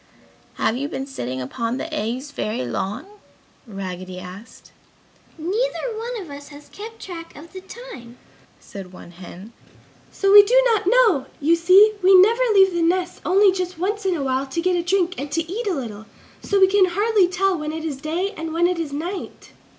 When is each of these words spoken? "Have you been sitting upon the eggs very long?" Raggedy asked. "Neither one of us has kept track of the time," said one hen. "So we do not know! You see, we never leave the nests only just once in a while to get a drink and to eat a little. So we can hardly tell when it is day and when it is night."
"Have 0.55 0.77
you 0.77 0.87
been 0.89 1.05
sitting 1.05 1.39
upon 1.41 1.77
the 1.77 1.93
eggs 1.93 2.31
very 2.31 2.65
long?" 2.65 3.05
Raggedy 3.67 4.17
asked. 4.17 4.71
"Neither 5.37 5.95
one 5.95 6.19
of 6.19 6.31
us 6.31 6.47
has 6.47 6.69
kept 6.69 7.05
track 7.05 7.35
of 7.37 7.53
the 7.53 7.61
time," 7.61 8.17
said 8.59 8.91
one 8.93 9.11
hen. 9.11 9.53
"So 10.11 10.31
we 10.31 10.41
do 10.41 10.59
not 10.73 10.87
know! 10.87 11.27
You 11.39 11.55
see, 11.55 11.93
we 12.01 12.19
never 12.19 12.41
leave 12.55 12.73
the 12.73 12.81
nests 12.81 13.21
only 13.23 13.51
just 13.51 13.77
once 13.77 14.03
in 14.03 14.15
a 14.15 14.23
while 14.23 14.47
to 14.47 14.59
get 14.59 14.75
a 14.75 14.81
drink 14.81 15.13
and 15.19 15.31
to 15.33 15.43
eat 15.47 15.67
a 15.67 15.75
little. 15.75 16.07
So 16.41 16.59
we 16.59 16.65
can 16.67 16.85
hardly 16.85 17.27
tell 17.27 17.55
when 17.55 17.71
it 17.71 17.85
is 17.85 17.97
day 18.01 18.33
and 18.35 18.51
when 18.53 18.65
it 18.65 18.79
is 18.79 18.91
night." 18.91 19.51